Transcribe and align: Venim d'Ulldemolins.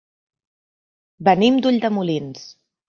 Venim 1.29 1.61
d'Ulldemolins. 1.67 2.49